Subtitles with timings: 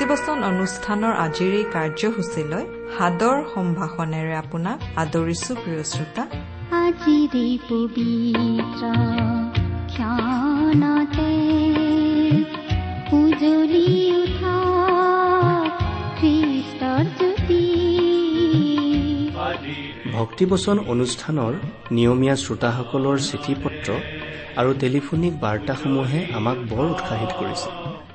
[0.00, 2.64] ভক্তিবচন অনুষ্ঠানৰ আজিৰ এই কাৰ্যসূচীলৈ
[2.96, 6.22] সাদৰ সম্ভাষণেৰে আপোনাক আদৰিছো প্ৰিয় শ্ৰোতা।
[6.84, 8.82] আজিৰে পবিত্ৰ
[9.92, 11.32] ক্ষণতে
[13.18, 13.86] উজলি
[14.22, 14.56] উঠা
[16.18, 17.64] খ্ৰীষ্টৰ জ্যোতি
[20.16, 21.52] ভক্তিবচন অনুষ্ঠানৰ
[21.96, 23.88] নিয়মীয়া শ্ৰোতাসকলৰ চিঠি পত্ৰ
[24.60, 27.89] আৰু টেলিফোনিক বাৰ্তাসমূহে আমাক বৰ উৎসাহিত কৰিছে।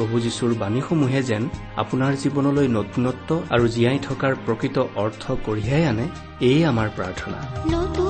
[0.00, 1.42] প্ৰভু যীশুৰ বাণীসমূহে যেন
[1.82, 6.06] আপোনাৰ জীৱনলৈ নতুনত্ব আৰু জীয়াই থকাৰ প্ৰকৃত অৰ্থ কঢ়িয়াই আনে
[6.48, 8.09] এয়ে আমাৰ প্ৰাৰ্থনা।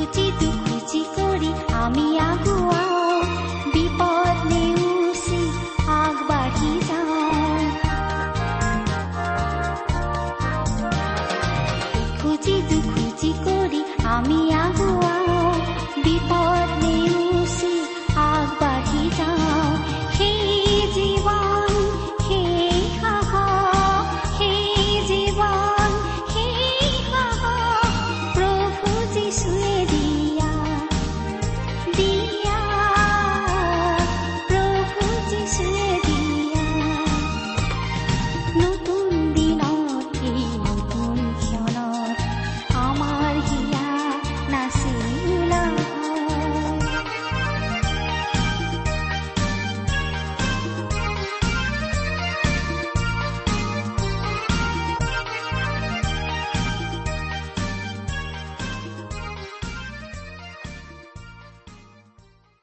[0.00, 0.49] খুজি দুখুজি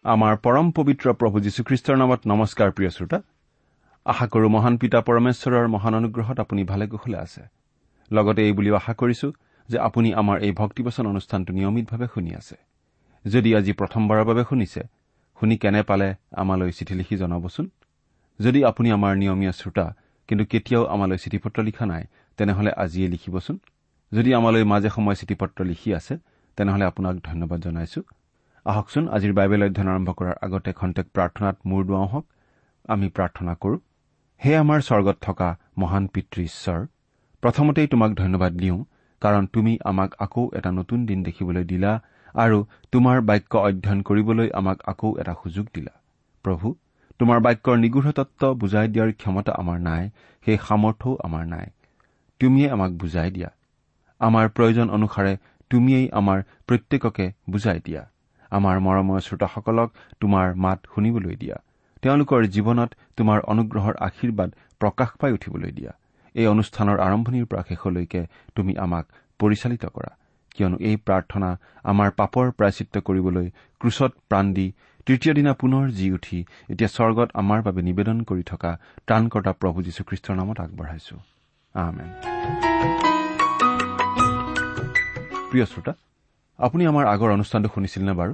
[0.07, 3.17] আমাৰ পৰম পবিত্ৰ প্ৰভু যীশুখ্ৰীষ্টৰ নামত নমস্কাৰ প্ৰিয় শ্ৰোতা।
[4.05, 7.41] আশা কৰো মহান পিতা পৰমেশ্বৰৰ মহান অনুগ্ৰহত আপুনি ভালে কুশলে আছে।
[8.11, 9.27] লগতে এই বুলিও আশা কৰিছো
[9.69, 12.55] যে আপুনি আমাৰ এই ভক্তিবচন অনুষ্ঠানটো নিয়মিতভাৱে শুনি আছে।
[13.25, 14.81] যদি আজি প্ৰথমবাৰৰ বাবে শুনিছে
[15.37, 16.07] শুনি কেনে পালে
[16.41, 17.65] আমালৈ চিঠি লিখি জনাবচোন?
[18.39, 19.85] যদি আপুনি আমাৰ নিয়মীয়া শ্ৰোতা
[20.27, 22.03] কিন্তু কেতিয়াও আমালৈ চিঠি পত্ৰ লিখা নাই
[22.37, 23.57] তেনেহলে আজিয়ে লিখিবচোন।
[24.11, 26.13] যদি আমালৈ মাজে সময়ে চিঠি পত্ৰ লিখি আছে
[26.57, 28.01] তেনেহলে আপোনাক ধন্যবাদ জনাইছো।
[28.67, 32.25] আহকচোন আজিৰ বাইবেল অধ্যয়ন আৰম্ভ কৰাৰ আগতে খন্তেক প্ৰাৰ্থনাত মূৰ দুৱাওঁ হওক।
[32.85, 33.77] আমি প্ৰাৰ্থনা কৰো
[34.41, 35.47] হে আমাৰ স্বৰ্গত থকা
[35.77, 36.81] মহান পিতৃ ঈশ্বৰ
[37.43, 38.79] প্ৰথমতেই তোমাক ধন্যবাদ দিওঁ
[39.21, 41.93] কাৰণ তুমি আমাক আকৌ এটা নতুন দিন দেখিবলৈ দিলা
[42.35, 42.57] আৰু
[42.91, 45.93] তোমাৰ বাক্য অধ্যয়ন কৰিবলৈ আমাক আকৌ এটা সুযোগ দিলা।
[46.45, 46.67] প্ৰভু
[47.19, 50.03] তোমাৰ বাক্যৰ নিগৃঢ় তত্ব বুজাই দিয়াৰ ক্ষমতা আমাৰ নাই
[50.45, 51.65] সেই সামৰ্থ্যও আমাৰ নাই।
[52.41, 53.49] তুমিয়েই আমাক বুজাই দিয়া।
[54.21, 55.33] আমাৰ প্ৰয়োজন অনুসাৰে
[55.71, 56.37] তুমিয়েই আমাৰ
[56.67, 58.03] প্ৰত্যেককে বুজাই দিয়া।
[58.51, 59.89] আমাৰ মৰমৰ শ্ৰোতাসকলক
[60.19, 61.57] তোমাৰ মাত শুনিবলৈ দিয়া।
[62.01, 64.49] তেওঁলোকৰ জীৱনত তোমাৰ অনুগ্ৰহৰ আশীৰ্বাদ
[64.79, 65.91] প্ৰকাশ পাই উঠিবলৈ দিয়া।
[66.35, 68.21] এই অনুষ্ঠানৰ আৰম্ভণিৰ পৰা শেষলৈকে
[68.55, 69.05] তুমি আমাক
[69.39, 70.11] পৰিচালিত কৰা।
[70.55, 71.49] কিয়নো এই প্ৰাৰ্থনা
[71.83, 73.47] আমাৰ পাপৰ প্ৰায়চিত্ৰ কৰিবলৈ
[73.81, 74.67] ক্ৰুচত প্ৰাণ দি
[75.05, 76.39] তৃতীয় দিনা পুনৰ জি উঠি
[76.69, 78.71] এতিয়া স্বৰ্গত আমাৰ বাবে নিবেদন কৰি থকা
[79.07, 81.15] ত্ৰাণকৰ্তা প্ৰভু যীশুখ্ৰীষ্টৰ নামত আগবঢ়াইছো।
[85.49, 85.93] প্ৰিয় শ্ৰোতা
[86.59, 88.33] আপুনি আমাৰ আগৰ অনুষ্ঠানটো শুনিছিল নে বাৰু?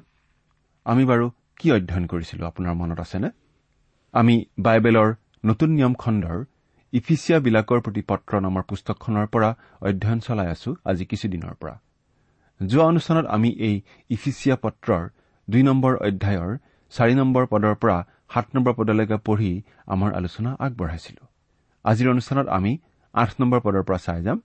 [0.86, 1.26] আমি বাৰু
[1.60, 3.30] কি অধ্যয়ন কৰিছিলো আপোনাৰ মনত আছেনে?
[4.14, 5.10] আমি বাইবেলৰ
[5.46, 6.46] নতুন নিয়ম খণ্ডৰ
[6.94, 9.50] ইফিচিয়াবিলাকৰ প্ৰতি পত্ৰ নামৰ পুস্তকখনৰ পৰা
[9.82, 11.76] অধ্যয়ন চলাই আছো আজি কিছুদিনৰ পৰা।
[12.60, 13.76] যোৱা অনুষ্ঠানত আমি এই
[14.10, 15.04] ইফিচিয়া পত্ৰৰ
[15.50, 16.52] দুই নম্বৰ অধ্যায়ৰ
[16.92, 17.98] চাৰি নম্বৰ পদৰ পৰা
[18.34, 21.24] সাত নম্বৰ পদলৈকে পঢ়ি আমাৰ আলোচনা আগবঢ়াইছিলো।
[21.86, 22.78] আজিৰ অনুষ্ঠানত আমি
[23.14, 24.38] আঠ নম্বৰ পদৰ পৰা চাই যাম।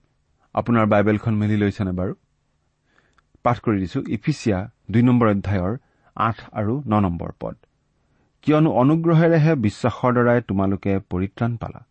[0.53, 2.13] আপোনাৰ বাইবেলখন মেলি লৈছেনে বাৰু?
[3.49, 4.57] পাঠ কৰি দিছো ইফিচিয়া
[4.93, 5.73] দুই নম্বৰ অধ্যায়ৰ
[6.15, 7.55] আঠ আৰু ন নম্বৰ পদ।
[8.43, 11.81] কিয়নো অনুগ্ৰহেৰেহে বিশ্বাসৰ দ্বাৰাই তোমালোকে পৰিত্ৰাণ পালা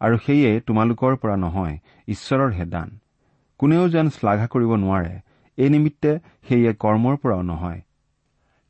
[0.00, 1.74] আৰু সেয়ে তোমালোকৰ পৰা নহয়
[2.08, 2.88] ঈশ্বৰৰহে দান।
[3.60, 5.14] কোনেও যেন শ্লাঘা কৰিব নোৱাৰে
[5.58, 6.12] এই নিমিত্তে
[6.46, 7.80] সেয়ে কৰ্মৰ পৰাও নহয়।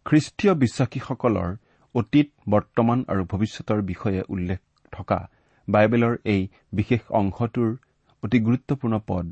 [0.07, 1.51] খ্ৰীষ্টীয় বিশ্বাসীসকলৰ
[1.95, 4.61] অতীত বৰ্তমান আৰু ভৱিষ্যতৰ বিষয়ে উল্লেখ
[4.93, 5.21] থকা
[5.69, 6.41] বাইবেলৰ এই
[6.73, 7.71] বিশেষ অংশটোৰ
[8.23, 9.27] অতি গুৰুত্বপূৰ্ণ পদ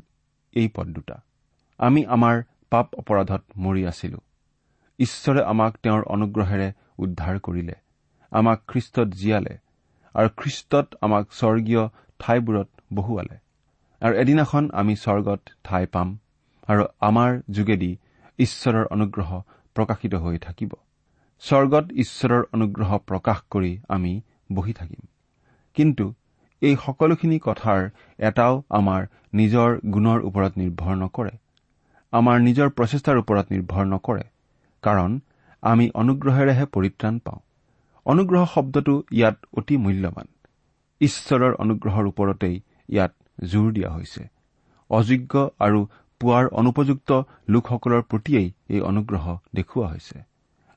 [0.53, 1.17] এই পদ দুটা।
[1.79, 2.35] আমি আমাৰ
[2.71, 4.19] পাপ অপৰাধত মৰি আছিলো।
[4.99, 6.67] ঈশ্বৰে আমাক তেওঁৰ অনুগ্ৰহেৰে
[6.97, 7.75] উদ্ধাৰ কৰিলে
[8.31, 9.53] আমাক খ্ৰীষ্টত জীয়ালে
[10.15, 11.83] আৰু খ্ৰীষ্টত আমাক স্বৰ্গীয়
[12.19, 13.37] ঠাইবোৰত বহুৱালে।
[14.01, 16.17] আৰু এদিনাখন আমি স্বৰ্গত ঠাই পাম
[16.67, 17.91] আৰু আমাৰ যোগেদি
[18.39, 19.29] ঈশ্বৰৰ অনুগ্ৰহ
[19.75, 20.71] প্ৰকাশিত হৈ থাকিব।
[21.43, 24.13] স্বৰ্গত ঈশ্বৰৰ অনুগ্ৰহ প্ৰকাশ কৰি আমি
[24.53, 25.01] বহি থাকিম।
[25.75, 26.05] কিন্তু
[26.61, 27.89] এই সকলোখিনি কথাৰ
[28.19, 29.01] এটাও আমাৰ
[29.33, 31.31] নিজৰ গুণৰ ওপৰত নিৰ্ভৰ নকৰে।
[32.13, 34.25] আমাৰ নিজৰ প্ৰচেষ্টাৰ ওপৰত নিৰ্ভৰ নকৰে
[34.83, 35.11] কাৰণ
[35.63, 37.39] আমি অনুগ্ৰহেৰেহে পৰিত্ৰাণ পাওঁ।
[38.05, 40.27] অনুগ্ৰহ শব্দটো ইয়াত অতি মূল্যৱান।
[41.01, 42.55] ঈশ্বৰৰ অনুগ্ৰহৰ ওপৰতেই
[42.89, 43.13] ইয়াত
[43.51, 44.21] জোৰ দিয়া হৈছে।
[44.89, 45.79] অযোগ্য আৰু
[46.21, 47.09] পোৱাৰ অনুপযুক্ত
[47.49, 49.25] লোকসকলৰ প্ৰতিয়েই এই অনুগ্ৰহ
[49.55, 50.17] দেখুওৱা হৈছে।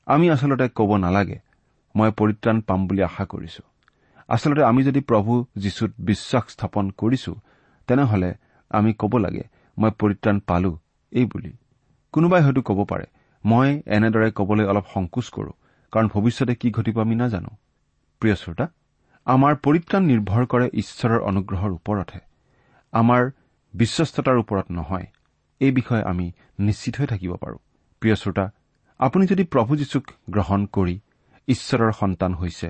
[0.07, 1.37] আমি আচলতে ক'ব নালাগে
[1.95, 3.63] মই পৰিত্ৰাণ পাম বুলি আশা কৰিছো।
[4.29, 7.31] আচলতে আমি যদি প্ৰভু যীশুত বিশ্বাস স্থাপন কৰিছো
[7.87, 8.29] তেনেহলে
[8.71, 9.43] আমি ক'ব লাগে
[9.77, 10.71] মই পৰিত্ৰাণ পালো
[11.13, 11.51] এই বুলি।
[12.13, 13.05] কোনোবাই হয়তো ক'ব পাৰে
[13.43, 15.51] মই এনেদৰে ক'বলৈ অলপ সংকোচ কৰো
[15.93, 17.51] কাৰণ ভৱিষ্যতে কি ঘটিব আমি নাজানো।
[18.21, 18.65] প্ৰিয় শ্ৰোতা
[19.27, 22.21] আমাৰ পৰিত্ৰাণ নিৰ্ভৰ কৰে ঈশ্বৰৰ অনুগ্ৰহৰ ওপৰতহে।
[22.93, 23.21] আমাৰ
[23.73, 25.07] বিশ্বস্ততাৰ ওপৰত নহয়
[25.61, 26.25] এই বিষয়ে আমি
[26.59, 27.57] নিশ্চিত হৈ থাকিব পাৰো।
[28.01, 28.45] প্ৰিয় শ্ৰোতা
[28.99, 30.95] আপুনি যদি প্ৰভু যীশুক গ্ৰহণ কৰি
[31.47, 32.69] ঈশ্বৰৰ সন্তান হৈছে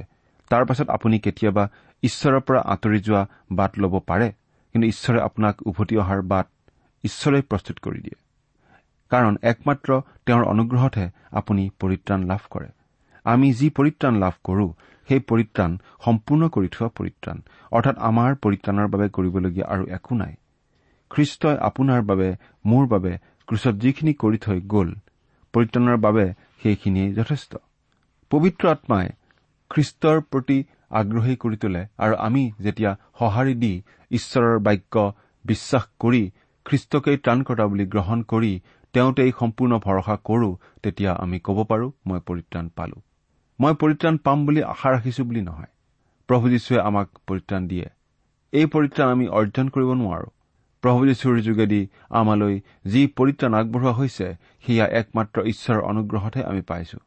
[0.52, 1.64] তাৰ পাছত আপুনি কেতিয়াবা
[2.04, 4.28] ঈশ্বৰৰ পৰা আঁতৰি যোৱা বাট ল'ব পাৰে
[4.76, 6.48] কিন্তু ঈশ্বৰে আপোনাক উভতি অহাৰ বাট
[7.04, 8.18] ঈশ্বৰে প্ৰস্তুত কৰি দিয়ে।
[9.14, 11.08] কাৰণ একমাত্ৰ তেওঁৰ অনুগ্ৰহতহে
[11.40, 12.70] আপুনি পৰিত্ৰাণ লাভ কৰে।
[13.26, 14.68] আমি যি পৰিত্ৰাণ লাভ কৰো
[15.08, 15.72] সেই পৰিত্ৰাণ
[16.06, 17.38] সম্পূৰ্ণ কৰি থোৱা পৰিত্ৰাণ
[17.72, 20.34] অৰ্থাৎ আমাৰ পৰিত্ৰাণৰ বাবে কৰিবলগীয়া আৰু একো নাই।
[21.12, 22.30] খ্ৰীষ্টই আপোনাৰ বাবে
[22.66, 23.12] মোৰ বাবে
[23.48, 24.90] ক্ৰুচত যিখিনি কৰি থৈ গ'ল
[25.54, 26.26] পৰিত্ৰাণৰ বাবে
[26.62, 27.52] সেইখিনিয়েই যথেষ্ট।
[28.32, 29.08] পবিত্ৰ আত্মাই
[29.72, 30.58] খ্ৰীষ্টৰ প্ৰতি
[31.00, 33.74] আগ্ৰহী কৰি তোলে আৰু আমি যেতিয়া সঁহাৰি দি
[34.12, 35.06] ঈশ্বৰৰ বাক্য
[35.46, 36.24] বিশ্বাস কৰি
[36.66, 38.52] খ্ৰীষ্টকেই ত্ৰাণকৰ্তা বুলি গ্ৰহণ কৰি
[38.94, 43.02] তেওঁতেই সম্পূৰ্ণ ভৰসা কৰো তেতিয়া আমি ক'ব পাৰো মই পৰিত্ৰাণ পালো।
[43.60, 45.72] মই পৰিত্ৰাণ পাম বুলি আশা ৰাখিছো বুলি নহয়।
[46.28, 47.90] প্ৰভু যীশুৱে আমাক পৰিত্ৰাণ দিয়ে।
[48.52, 50.30] এই পৰিত্ৰাণ আমি অৰ্জন কৰিব নোৱাৰো।
[50.82, 54.36] প্ৰভু যীশুৰ যোগেদি আমালৈ যি পৰিত্ৰাণ আগবঢ়োৱা হৈছে
[54.66, 56.98] সেয়া একমাত্ৰ ঈশ্বৰৰ অনুগ্ৰহতহে আমি পাইছো।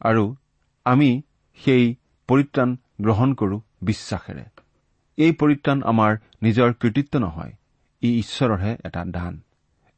[0.00, 0.36] আৰু
[0.84, 1.22] আমি
[1.64, 1.94] সেই
[2.28, 4.44] পৰিত্ৰাণ গ্ৰহণ কৰো বিশ্বাসেৰে।
[5.16, 7.52] এই পৰিত্ৰাণ আমাৰ নিজৰ কৃতিত্ব নহয়
[8.02, 9.40] ই ঈশ্বৰৰহে এটা দান।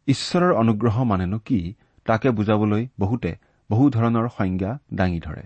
[0.08, 1.60] ঈশ্বৰৰ অনুগ্ৰহ মানেনো কি?
[2.06, 3.30] তাকে বুজাবলৈ বহুতে
[3.70, 5.42] বহু ধৰণৰ সংজ্ঞা দাঙি ধৰে।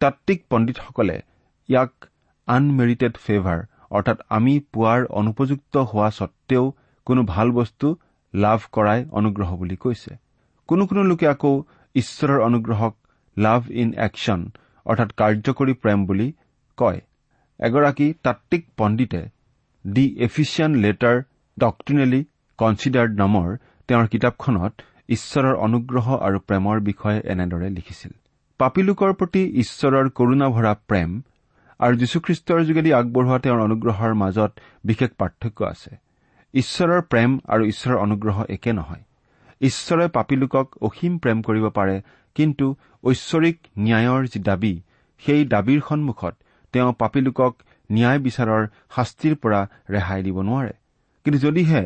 [0.00, 1.16] তাত্বিক পণ্ডিতসকলে
[1.68, 1.92] ইয়াক
[2.48, 3.58] আনমেৰিটেড ফেভাৰ
[3.90, 6.64] অৰ্থাৎ আমি পোৱাৰ অনুপযুক্ত হোৱা সত্বেও
[7.06, 7.86] কোনো ভাল বস্তু
[8.34, 10.12] লাভ কৰাই অনুগ্ৰহ বুলি কৈছে।
[10.68, 11.52] কোনো কোনো লোকে আকৌ
[11.94, 12.94] ঈশ্বৰৰ অনুগ্ৰহক
[13.36, 14.40] লাভ ইন একশ্যন
[14.86, 16.28] অৰ্থাৎ কাৰ্যকৰী প্ৰেম বুলি
[16.78, 17.00] কয়।
[17.60, 19.22] এগৰাকী তাত্বিক পণ্ডিতে
[19.84, 21.16] দি এফিচিয়ান লেটাৰ
[21.58, 22.20] ডক্ট্ৰিনেলি
[22.58, 23.48] কনচিডাৰ্ড নামৰ
[23.88, 24.72] তেওঁৰ কিতাপখনত
[25.08, 28.12] ঈশ্বৰৰ অনুগ্ৰহ আৰু প্ৰেমৰ বিষয়ে এনেদৰে লিখিছিল।
[28.60, 31.10] পাপী লোকৰ প্ৰতি ঈশ্বৰৰ কৰুণা ভৰা প্ৰেম
[31.80, 34.50] আৰু যীশুখ্ৰীষ্টৰ যোগেদি আগবঢ়োৱা তেওঁৰ অনুগ্ৰহৰ মাজত
[34.84, 35.90] বিশেষ পাৰ্থক্য আছে।
[36.54, 39.02] ঈশ্বৰৰ প্ৰেম আৰু ঈশ্বৰৰ অনুগ্ৰহ একে নহয়।
[39.60, 41.96] ঈশ্বৰে পাপী লোকক অসীম প্ৰেম কৰিব পাৰে
[42.34, 42.66] কিন্তু
[43.04, 44.74] ঐশ্বৰিক ন্যায়ৰ যি দাবী
[45.18, 46.34] সেই দাবীৰ সন্মুখত
[46.72, 47.52] তেওঁ পাপী লোকক
[47.92, 48.62] ন্যায় বিচাৰৰ
[48.96, 50.72] শাস্তিৰ পৰা ৰেহাই দিব নোৱাৰে।
[51.24, 51.82] কিন্তু যদিহে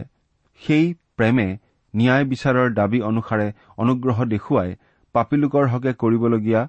[0.61, 1.49] সেই প্ৰেমে
[1.95, 4.71] ন্যায় বিচাৰৰ দাবী অনুসাৰে অনুগ্ৰহ দেখুৱাই
[5.15, 6.61] পাপীলোকৰ হকে কৰিবলগীয়া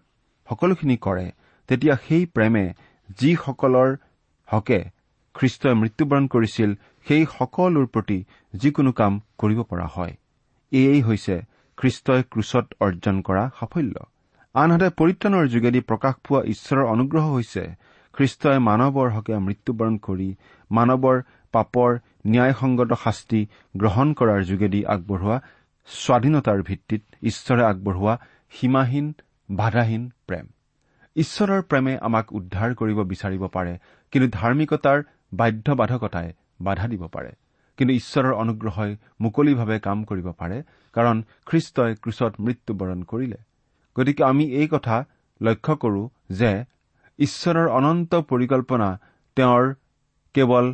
[0.47, 1.25] সকলোখিনি কৰে
[1.69, 2.65] তেতিয়া সেই প্ৰেমে
[3.19, 3.89] যিসকলৰ
[4.49, 4.79] হকে
[5.35, 6.69] খ্ৰীষ্টই মৃত্যুবৰণ কৰিছিল
[7.05, 8.17] সেই সকলোৰ প্ৰতি
[8.53, 10.13] যিকোনো কাম কৰিব পৰা হয়।
[10.71, 11.35] এয়েই হৈছে
[11.77, 13.95] খ্ৰীষ্টই ক্ৰুচত অৰ্জন কৰা সাফল্য।
[14.55, 17.63] আনহাতে পৰিত্ৰাণৰ যোগেদি প্ৰকাশ পোৱা ঈশ্বৰৰ অনুগ্ৰহ হৈছে
[18.13, 20.29] খ্ৰীষ্টই মানৱৰ হকে মৃত্যুবৰণ কৰি
[20.71, 21.17] মানৱৰ
[21.53, 21.91] পাপৰ
[22.25, 23.41] ন্যায়সংগত শাস্তি
[23.75, 25.37] গ্ৰহণ কৰাৰ যোগেদি আগবঢ়োৱা
[25.87, 28.13] স্বাধীনতাৰ ভিত্তিত ঈশ্বৰে আগবঢ়োৱা
[28.53, 29.07] সীমাহীন
[29.49, 30.45] বাধাহীন প্ৰেম।
[31.15, 33.73] ঈশ্বৰৰ প্ৰেমে আমাক উদ্ধাৰ কৰিব বিচাৰিব পাৰে
[34.13, 34.99] কিন্তু ধাৰ্মিকতাৰ
[35.33, 36.29] বাধ্যবাধকতাই
[36.61, 37.31] বাধা দিব পাৰে।
[37.77, 40.57] কিন্তু ঈশ্বৰৰ অনুগ্ৰহই মুকলিভাৱে কাম কৰিব পাৰে
[40.95, 43.39] কাৰণ খ্ৰীষ্টই ক্ৰুচত মৃত্যুবৰণ কৰিলে।
[43.95, 44.95] গতিকে আমি এই কথা
[45.41, 46.51] লক্ষ্য কৰো যে
[47.19, 48.89] ঈশ্বৰৰ অনন্ত পৰিকল্পনা
[49.37, 49.63] তেওঁৰ
[50.35, 50.65] কেৱল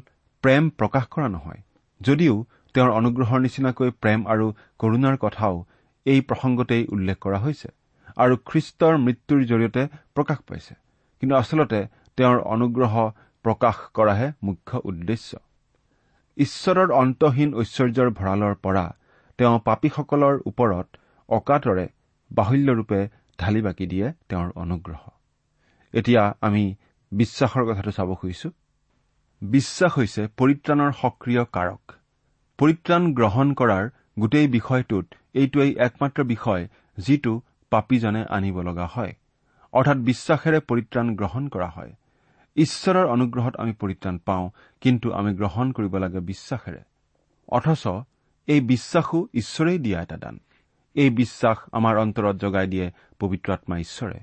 [0.43, 1.61] প্ৰেম প্ৰকাশ কৰা নহয়।
[2.01, 2.35] যদিও
[2.75, 4.45] তেওঁৰ অনুগ্ৰহৰ নিচিনাকৈ প্ৰেম আৰু
[4.79, 5.55] কৰুণাৰ কথাও
[6.05, 7.69] এই প্ৰসংগতেই উল্লেখ কৰা হৈছে
[8.17, 9.81] আৰু খ্ৰীষ্টৰ মৃত্যুৰ জৰিয়তে
[10.15, 10.73] প্ৰকাশ পাইছে।
[11.23, 11.79] কিন্তু আচলতে
[12.17, 12.93] তেওঁৰ অনুগ্ৰহ
[13.45, 15.31] প্ৰকাশ কৰাহে মুখ্য উদ্দেশ্য।
[16.37, 18.85] ঈশ্বৰৰ অন্তহীন ঐশ্বৰ্যৰ ভঁৰালৰ পৰা
[19.39, 20.87] তেওঁ পাপীসকলৰ ওপৰত
[21.29, 21.85] অকাতৰে
[22.31, 22.99] বাহুল্যৰূপে
[23.39, 25.01] ঢালি বাকি দিয়ে তেওঁৰ অনুগ্ৰহ।
[25.93, 26.63] এতিয়া আমি
[27.11, 28.49] বিশ্বাসৰ কথাটো চাব খুজিছো।
[29.41, 31.91] বিশ্বাস হৈছে পৰিত্ৰাণৰ সক্ৰিয় কাৰক।
[32.57, 36.67] পৰিত্ৰাণ গ্ৰহণ কৰাৰ গোটেই বিষয়টোত এইটোৱেই একমাত্ৰ বিষয়
[36.97, 39.13] যিটো পাপীজনে আনিব লগা হয়।
[39.73, 41.93] অৰ্থাৎ বিশ্বাসেৰে পৰিত্ৰাণ গ্ৰহণ কৰা হয়।
[42.55, 44.49] ঈশ্বৰৰ অনুগ্ৰহত আমি পৰিত্ৰাণ পাওঁ
[44.81, 46.83] কিন্তু আমি গ্ৰহণ কৰিব লাগে বিশ্বাসেৰে।
[47.47, 47.87] অথচ
[48.47, 50.39] এই বিশ্বাসো ঈশ্বৰেই দিয়া এটা দান।
[50.93, 54.19] এই বিশ্বাস আমাৰ অন্তৰত জগাই দিয়ে পবিত্ৰ আত্মা ঈশ্বৰে।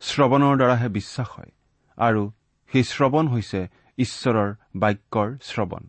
[0.00, 1.50] শ্ৰৱণৰ দ্বাৰাহে বিশ্বাস হয়।
[1.96, 2.32] আৰু
[2.72, 5.84] সেই শ্ৰৱণ হৈছে ঈশ্বৰৰ বাক্যৰ শ্ৰৱণ।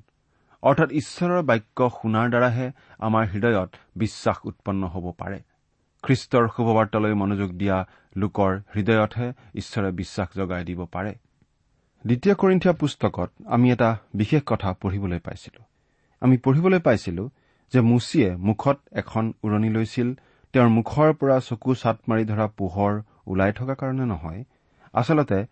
[0.64, 5.40] অৰ্থাৎ ঈশ্বৰৰ বাক্য শুনাৰ দ্বাৰাহে আমাৰ হৃদয়ত বিশ্বাস উৎপন্ন হ'ব পাৰে।
[6.04, 7.78] খ্ৰীষ্টৰ শুভবাৰ্তালৈ মনোযোগ দিয়া
[8.18, 11.14] লোকৰ হৃদয়তহে ঈশ্বৰে বিশ্বাস জগাই দিব পাৰে।
[12.06, 15.62] দ্বিতীয় কৰিন্ঠিয়া পুস্তকত আমি এটা বিশেষ কথা পঢ়িবলৈ পাইছিলো।
[16.22, 17.30] আমি পঢ়িবলৈ পাইছিলো
[17.74, 20.14] যে মুচিয়ে মুখত এখন উৰণি লৈছিল
[20.54, 24.44] তেওঁৰ মুখৰ পৰা চকু চাট মাৰি ধৰা পোহৰ ওলাই থকা কাৰণে নহয়
[24.94, 25.46] আচলতে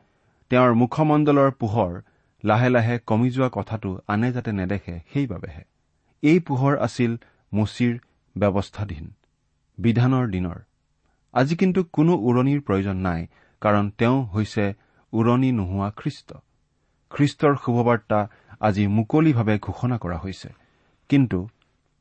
[0.49, 2.01] তেওঁৰ মুখমণ্ডলৰ পোহৰ
[2.45, 5.63] লাহে লাহে কমি যোৱা কথাটো আনে যাতে নেদেখে সেইবাবেহে।
[6.23, 7.11] এই পোহৰ আছিল
[7.53, 7.93] মুচিৰ
[8.35, 9.05] ব্যৱস্থাধীন
[9.77, 10.59] বিধানৰ দিনৰ।
[11.33, 13.21] আজি কিন্তু কোনো উৰণিৰ প্ৰয়োজন নাই
[13.61, 14.65] কাৰণ তেওঁ হৈছে
[15.13, 16.29] উৰণি নোহোৱা খ্ৰীষ্ট।
[17.11, 18.19] খ্ৰীষ্টৰ শুভবাৰ্তা
[18.59, 20.49] আজি মুকলিভাৱে ঘোষণা কৰা হৈছে।
[21.09, 21.39] কিন্তু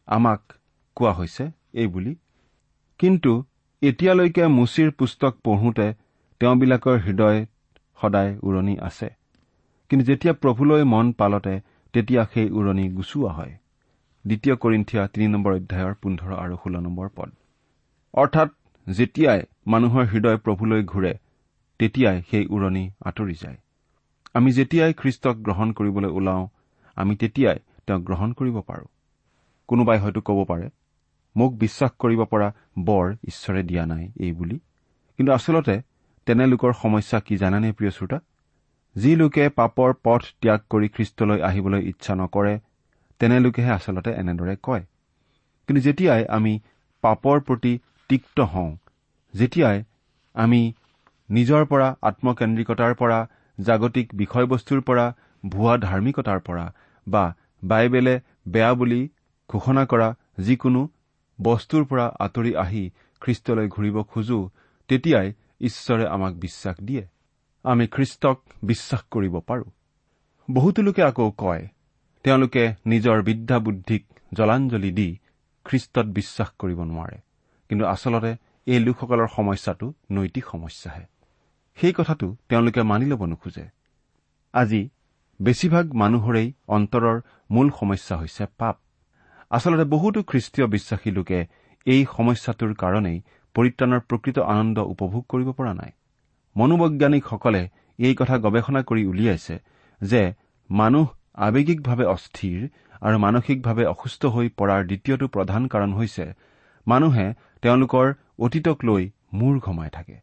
[0.09, 0.41] আমাক
[0.97, 2.15] কোৱা হৈছে এইবুলি
[3.01, 3.33] কিন্তু
[3.83, 5.89] এতিয়ালৈকে মুচিৰ পুস্তক পঢ়োতে
[6.41, 7.41] তেওঁবিলাকৰ হৃদয়
[7.99, 9.09] সদায় উৰণি আছে।
[9.91, 11.61] কিন্তু যেতিয়া প্ৰভুলৈ মন পালতে
[11.93, 13.55] তেতিয়া সেই উৰণি গুচোৱা হয়।
[14.27, 17.31] দ্বিতীয় কৰিন্ঠিয়া তিনি নম্বৰ অধ্যায়ৰ পোন্ধৰ আৰু ষোল্ল নম্বৰ পদ।
[18.15, 18.49] অৰ্থাৎ
[18.87, 21.13] যেতিয়াই মানুহৰ হৃদয় প্ৰভুলৈ ঘূৰে
[21.79, 23.57] তেতিয়াই সেই উৰণি আঁতৰি যায়।
[24.35, 26.49] আমি যেতিয়াই খ্ৰীষ্টক গ্ৰহণ কৰিবলৈ ওলাওঁ
[26.97, 28.87] আমি তেতিয়াই তেওঁক গ্ৰহণ কৰিব পাৰোঁ।
[29.69, 30.69] কোনোবাই হয়তো ক'ব পাৰে
[31.37, 32.49] মোক বিশ্বাস কৰিব পৰা
[32.79, 34.59] বৰ ঈশ্বৰে দিয়া নাই এই বুলি।
[35.17, 35.83] কিন্তু আচলতে
[36.27, 38.19] তেনে লোকৰ সমস্যা কি জানেনে প্ৰিয় শ্ৰোতা?
[38.97, 42.55] যি লোকে পাপৰ পথ ত্যাগ কৰি খ্ৰীষ্টলৈ আহিবলৈ ইচ্ছা নকৰে
[43.21, 44.85] তেনে লোকেহে আচলতে এনেদৰে কয়।
[45.69, 46.53] কিন্তু যেতিয়াই আমি
[47.05, 47.73] পাপৰ প্ৰতি
[48.11, 48.71] তিক্ত হওঁ
[49.35, 49.79] যেতিয়াই
[50.35, 50.61] আমি
[51.31, 53.19] নিজৰ পৰা আত্মকেন্দ্ৰিকতাৰ পৰা
[53.59, 55.07] জাগতিক বিষয়বস্তুৰ পৰা
[55.45, 56.67] ভুৱা ধাৰ্মিকতাৰ পৰা
[57.07, 57.25] বা
[57.65, 58.15] বাইবেলে
[58.49, 59.01] বেয়া বুলি
[59.51, 60.09] ঘোষণা কৰা
[60.39, 60.83] যিকোনো
[61.39, 62.85] বস্তুৰ পৰা আঁতৰি আহি
[63.23, 64.39] খ্ৰীষ্টলৈ ঘূৰিব খোজো
[64.89, 65.29] তেতিয়াই
[65.61, 67.05] ঈশ্বৰে আমাক বিশ্বাস দিয়ে।
[67.65, 69.65] আমি খ্ৰীষ্টক বিশ্বাস কৰিব পাৰো।
[70.51, 71.69] বহুতো লোকে আকৌ কয়
[72.25, 75.19] তেওঁলোকে নিজৰ বিদ্যা বুদ্ধিক জলাঞ্জলি দি
[75.65, 77.19] খ্ৰীষ্টত বিশ্বাস কৰিব নোৱাৰে।
[77.69, 81.05] কিন্তু আচলতে এই লোকসকলৰ সমস্যাটো নৈতিক সমস্যাহে।
[81.77, 83.67] সেই কথাটো তেওঁলোকে মানি ল'ব নোখোজে।
[84.55, 84.89] আজি
[85.43, 88.77] বেছিভাগ মানুহৰেই অন্তৰৰ মূল সমস্যা হৈছে পাপ।
[89.51, 91.47] আচলতে বহুতো খ্ৰীষ্টীয় বিশ্বাসী লোকে
[91.87, 93.23] এই সমস্যাটোৰ কাৰণেই
[93.55, 95.91] পৰিত্ৰাণৰ প্ৰকৃত আনন্দ উপভোগ কৰিব পৰা নাই।
[96.57, 97.63] মনোবৈজ্ঞানিকসকলে
[97.99, 99.57] এই কথা গৱেষণা কৰি উলিয়াইছে
[100.01, 100.23] যে
[100.71, 101.07] মানুহ
[101.47, 102.59] আৱেগিকভাৱে অস্থিৰ
[103.01, 106.25] আৰু মানসিকভাৱে অসুস্থ হৈ পৰাৰ দ্বিতীয়টো প্ৰধান কাৰণ হৈছে
[106.87, 107.27] মানুহে
[107.63, 108.07] তেওঁলোকৰ
[108.39, 110.17] অতীতক লৈ মূৰ ঘমাই থাকে।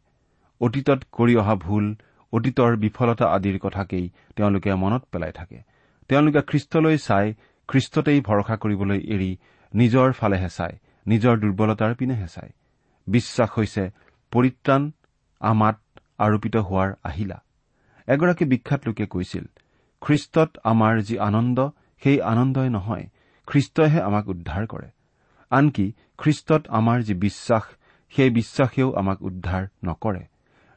[0.60, 1.84] অতীতত কৰি অহা ভুল
[2.32, 4.04] অতীতৰ বিফলতা আদিৰ কথাকেই
[4.36, 5.58] তেওঁলোকে মনত পেলাই থাকে।
[6.08, 7.26] তেওঁলোকে খ্ৰীষ্টলৈ চাই
[7.68, 9.30] খ্ৰীষ্টতেই ভৰসা কৰিবলৈ এৰি
[9.74, 10.74] নিজৰ ফালেহে চায়
[11.06, 12.52] নিজৰ দুৰ্বলতাৰ পিনেহে চায়।
[13.06, 13.84] বিশ্বাস হৈছে
[14.32, 14.82] পৰিত্ৰাণ
[15.40, 15.76] আমাত
[16.24, 17.38] আৰোপিত হোৱাৰ আহিলা।
[18.08, 19.44] এগৰাকী বিখ্যাত লোকে কৈছিল
[20.02, 21.58] খ্ৰীষ্টত আমাৰ যি আনন্দ
[22.02, 23.04] সেই আনন্দই নহয়
[23.48, 24.88] খ্ৰীষ্টইহে আমাক উদ্ধাৰ কৰে।
[25.52, 25.86] আনকি
[26.18, 27.64] খ্ৰীষ্টত আমাৰ যি বিশ্বাস
[28.12, 30.22] সেই বিশ্বাসেও আমাক উদ্ধাৰ নকৰে।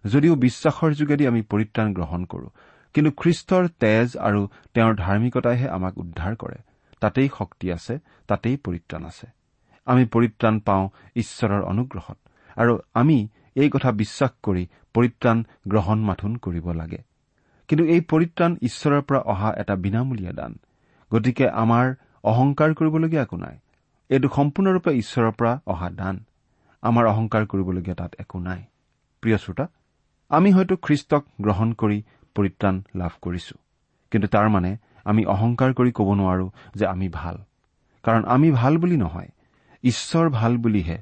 [0.03, 2.47] যদিও বিশ্বাসৰ যোগেদি আমি পৰিত্ৰাণ গ্ৰহণ কৰো
[2.95, 4.41] কিন্তু খ্ৰীষ্টৰ তেজ আৰু
[4.73, 6.57] তেওঁৰ ধাৰ্মিকতাইহে আমাক উদ্ধাৰ কৰে।
[7.01, 7.93] তাতেই শক্তি আছে
[8.29, 9.27] তাতেই পৰিত্ৰাণ আছে।
[9.87, 10.85] আমি পৰিত্ৰাণ পাওঁ
[11.15, 12.17] ঈশ্বৰৰ অনুগ্ৰহত
[12.57, 13.17] আৰু আমি
[13.55, 16.97] এই কথা বিশ্বাস কৰি পৰিত্ৰাণ গ্ৰহণ মাথোন কৰিব লাগে।
[17.67, 20.57] কিন্তু এই পৰিত্ৰাণ ঈশ্বৰৰ পৰা অহা এটা বিনামূলীয়া দান।
[21.13, 23.59] গতিকে আমাৰ অহংকাৰ কৰিবলগীয়া একো নাই।
[24.09, 26.23] এইটো সম্পূৰ্ণৰূপে ঈশ্বৰৰ পৰা অহা দান।
[26.81, 28.63] আমাৰ অহংকাৰ কৰিবলগীয়া তাত একো নাই।
[29.21, 29.67] প্ৰিয় শ্ৰোতা
[30.29, 32.03] আমি হয়তো খ্ৰীষ্টক গ্ৰহণ কৰি
[32.35, 33.55] পৰিত্ৰাণ লাভ কৰিছো।
[34.11, 37.37] কিন্তু তাৰ মানে আমি অহংকাৰ কৰি ক'ব নোৱাৰো যে আমি ভাল।
[38.03, 39.29] কাৰণ আমি ভাল বুলি নহয়।
[39.83, 40.97] ঈশ্বৰ ভাল বুলিহে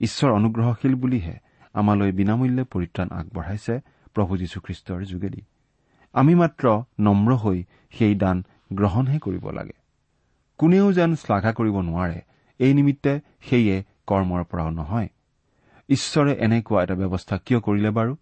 [0.00, 1.43] ঈশ্বৰ অনুগ্ৰহশীল বুলিহে
[1.74, 3.80] আমালৈ বিনামূল্যে পৰিত্ৰাণ আগবঢ়াইছে
[4.14, 5.42] প্ৰভু যীশুখ্ৰীষ্টৰ যোগেদি।
[6.12, 7.64] আমি মাত্ৰ নম্ৰ হৈ
[7.98, 9.76] সেই দান গ্ৰহণহে কৰিব লাগে।
[10.58, 12.20] কোনেও যেন শ্লাঘা কৰিব নোৱাৰে
[12.58, 15.08] এই নিমিত্তে সেয়ে কৰ্মৰ পৰাও নহয়।
[15.88, 18.16] ঈশ্বৰে এনেকুৱা এটা ব্যৱস্থা কিয় কৰিলে বাৰু?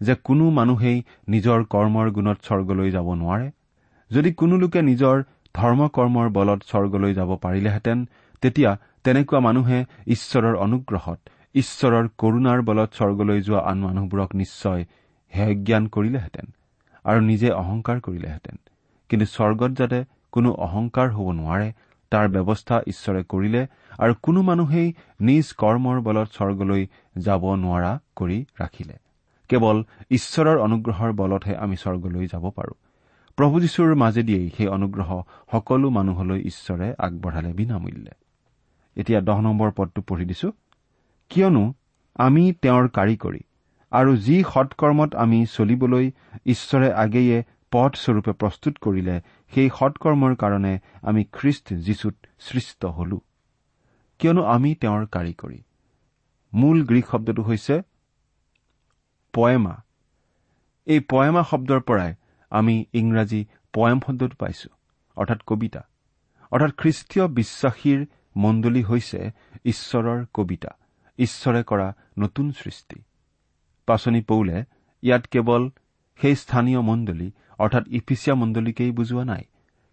[0.00, 3.50] যে কোনো মানুহেই নিজৰ কৰ্মৰ গুণত স্বৰ্গলৈ যাব নোৱাৰে।
[4.10, 5.22] যদি কোনো লোকে নিজৰ
[5.54, 8.08] ধৰ্ম কৰ্মৰ বলত স্বৰ্গলৈ যাব পাৰিলেহেঁতেন
[8.40, 11.18] তেতিয়া তেনেকুৱা মানুহে ঈশ্বৰৰ অনুগ্ৰহত
[11.54, 14.84] ঈশ্বৰৰ কৰুণাৰ বলত স্বৰ্গলৈ যোৱা আন মানুহবোৰক নিশ্চয়
[15.36, 16.46] হেয়জ্ঞান কৰিলেহেঁতেন
[17.04, 18.56] আৰু নিজে অহংকাৰ কৰিলেহেঁতেন।
[19.08, 21.72] কিন্তু স্বৰ্গত যাতে কোনো অহংকাৰ হ'ব নোৱাৰে
[22.10, 23.66] তাৰ ব্যৱস্থা ঈশ্বৰে কৰিলে
[23.98, 26.86] আৰু কোনো মানুহেই নিজ কৰ্মৰ বলত স্বৰ্গলৈ
[27.18, 28.96] যাব নোৱাৰা কৰি ৰাখিলে।
[29.48, 32.74] কেৱল ঈশ্বৰৰ অনুগ্ৰহৰ বলতহে আমি স্বৰ্গলৈ যাব পাৰো।
[33.36, 38.12] প্ৰভু যীশুৰ মাজেদিয়েই সেই অনুগ্ৰহ সকলো মানুহলৈ ঈশ্বৰে আগবঢ়ালে বিনামূল্যে।
[38.96, 40.52] এতিয়া দহ নম্বৰ পদটো পঢ়ি দিছো।
[41.32, 41.74] কিয়নো
[42.14, 43.40] আমি তেওঁৰ কাৰিকৰী
[43.90, 46.10] আৰু যি সৎকৰ্মত আমি চলিবলৈ
[46.46, 49.20] ঈশ্বৰে আগেয়ে পথস্বৰূপে প্ৰস্তুত কৰিলে
[49.54, 53.20] সেই সৎকৰ্মৰ কাৰণে আমি খ্ৰীষ্ট যীশুত সৃষ্ট হলো।
[54.18, 55.62] কিয়নো আমি তেওঁৰ কাৰিকৰী।
[56.54, 57.82] মূল গ্ৰীক শব্দটো হৈছে
[59.32, 59.74] পয়েমা।
[60.86, 62.14] এই পয়েমা শব্দৰ পৰাই
[62.50, 64.68] আমি ইংৰাজী পয়েম শব্দটো পাইছো
[65.16, 65.88] অৰ্থাৎ কবিতা।
[66.50, 69.30] অৰ্থাৎ খ্ৰীষ্টীয় বিশ্বাসীৰ মণ্ডলী হৈছে
[69.64, 70.76] ঈশ্বৰৰ কবিতা।
[71.18, 72.98] ঈশ্বৰে কৰা নতুন সৃষ্টি।
[73.88, 74.64] পাচনি পৌলে
[75.02, 75.62] ইয়াত কেৱল
[76.20, 79.44] সেই স্থানীয় মণ্ডলী অৰ্থাৎ ইফিচিয়া মণ্ডলীকেই বুজোৱা নাই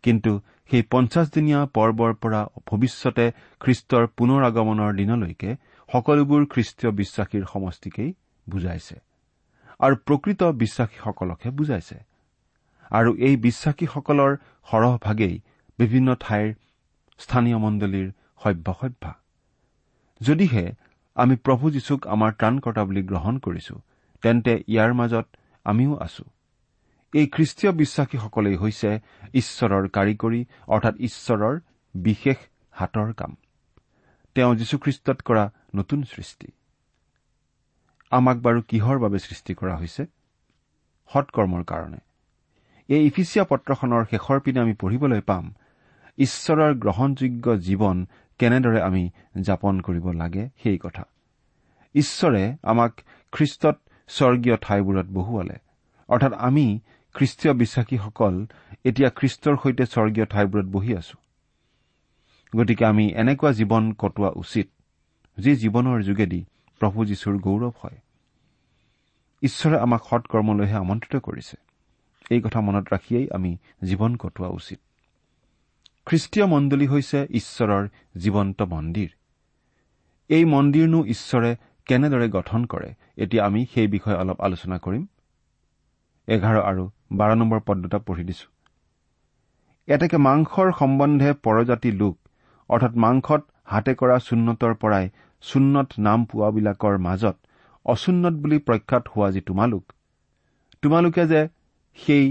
[0.04, 0.32] কিন্তু
[0.72, 3.26] সেই পঞ্চাছদিনীয়া পৰ্বৰ পৰা ভৱিষ্যতে
[3.60, 5.50] খ্ৰীষ্টৰ পুনৰ আগমনৰ দিনলৈকে
[5.90, 8.14] সকলোবোৰ খ্ৰীষ্টীয় বিশ্বাসীৰ সমষ্টিকেই
[8.50, 8.96] বুজাইছে
[9.80, 11.98] আৰু প্ৰকৃত বিশ্বাসীসকলকহে বুজাইছে।
[12.92, 14.32] আৰু এই বিশ্বাসীসকলৰ
[14.72, 15.36] সৰহভাগেই
[15.80, 16.48] বিভিন্ন ঠাইৰ
[17.20, 18.08] স্থানীয় মণ্ডলীৰ
[18.44, 19.14] সভ্যসভ্যা
[20.22, 20.66] যদিহে
[21.16, 23.76] আমি প্ৰভু যীশুক আমাৰ ত্ৰাণকৰ্তা বুলি গ্ৰহণ কৰিছো
[24.24, 25.28] তেন্তে ইয়াৰ মাজত
[25.66, 26.24] আমিও আছো।
[27.14, 28.90] এই খ্ৰীষ্টীয় বিশ্বাসীসকলেই হৈছে
[29.34, 31.56] ঈশ্বৰৰ কাৰিকৰী অৰ্থাৎ ঈশ্বৰৰ
[31.96, 32.38] বিশেষ
[32.72, 33.32] হাতৰ কাম।
[34.36, 36.48] তেওঁ যীশুখ্ৰীষ্টত কৰা নতুন সৃষ্টি।
[38.12, 40.04] আমাক বাৰু কিহৰ বাবে সৃষ্টি কৰা হৈছে?
[41.12, 42.00] সৎকৰ্মৰ কাৰণে।
[42.90, 45.46] এই ইফিচিয়া পত্ৰখনৰ শেষৰ পিনে আমি পঢ়িবলৈ পাম
[46.18, 47.98] ঈশ্বৰৰ গ্ৰহণযোগ্য জীৱন
[48.40, 49.10] কেনেদৰে আমি
[49.42, 51.04] যাপন কৰিব লাগে সেই কথা।
[51.96, 55.56] ঈশ্বৰে আমাক খ্ৰীষ্টত স্বৰ্গীয় ঠাইবোৰত বহুৱালে।
[56.08, 56.80] অৰ্থাৎ আমি
[57.14, 58.46] খ্ৰীষ্টীয় বিশ্বাসীসকল
[58.84, 61.18] এতিয়া খ্ৰীষ্টৰ সৈতে স্বৰ্গীয় ঠাইবোৰত বহি আছো।
[62.58, 64.70] গতিকে আমি এনেকুৱা জীৱন কটোৱা উচিত
[65.40, 66.46] যি জীৱনৰ যোগেদি
[66.80, 67.98] প্ৰভু যীশুৰ গৌৰৱ হয়।
[69.42, 71.58] ঈশ্বৰে আমাক সৎকৰ্মলৈহে আমন্ত্ৰিত কৰিছে।
[72.32, 74.80] এই কথা মনত ৰাখিয়েই আমি জীৱন কটোৱা উচিত।
[76.10, 77.84] খ্ৰীষ্টীয় মণ্ডলী হৈছে ঈশ্বৰৰ
[78.24, 79.10] জীৱন্ত মন্দিৰ।
[80.30, 81.52] এই মন্দিৰনো ঈশ্বৰে
[81.88, 82.90] কেনেদৰে গঠন কৰে
[83.24, 85.04] এতিয়া আমি সেই বিষয়ে অলপ আলোচনা কৰিম।
[86.28, 86.84] এঘাৰ আৰু
[87.20, 88.48] বাৰ নম্বৰ পদ দুটা পঢ়ি দিছো।
[89.88, 92.16] এতেকে মাংসৰ সম্বন্ধে পৰজাতি লোক
[92.70, 93.42] অৰ্থাৎ মাংসত
[93.72, 95.06] হাতে কৰা চুন্নতৰ পৰাই
[95.44, 97.36] চুন্নত নাম পোৱাবিলাকৰ মাজত
[97.86, 99.84] অচুন্নত বুলি প্ৰখ্যাত হোৱা যি তোমালোক
[100.84, 101.42] তোমালোকে যে
[101.98, 102.26] সেই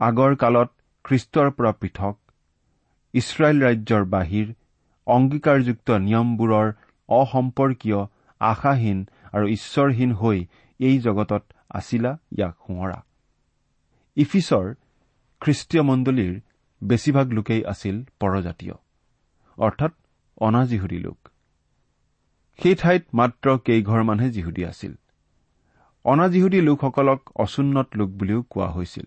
[0.00, 0.68] আগৰ কালত
[1.04, 2.16] খ্ৰীষ্টৰ পৰা পৃথক
[3.14, 4.54] ইছৰাইল ৰাজ্যৰ বাহিৰ
[5.06, 6.72] অংগীকাৰযুক্ত নিয়মবোৰৰ
[7.08, 8.06] অসম্পৰ্কীয়
[8.40, 10.46] আশাহীন আৰু ঈশ্বৰহীন হৈ
[10.78, 13.02] এই জগতত আছিলা ইয়াক সোঁৱৰা।
[14.16, 14.74] ইফিছৰ
[15.40, 16.40] খ্ৰীষ্টীয় মণ্ডলীৰ
[16.84, 18.74] বেছিভাগ লোকেই আছিল পৰজাতীয়
[19.58, 19.92] অৰ্থাৎ
[20.38, 21.28] অনাজিহুদী লোক।
[22.62, 24.94] সেই ঠাইত মাত্ৰ কেইঘৰমানহে যিহুদী আছিল।
[26.04, 29.04] অনাজিহুদী লোকসকলক অচুন্নত লোক বুলিও কোৱা হৈছিল।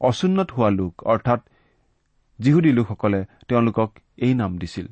[0.00, 1.40] অচুন্নত হোৱা লোক অৰ্থাৎ
[2.38, 4.86] যিহুদী লোকসকলে তেওঁলোকক এই নাম দিছিল।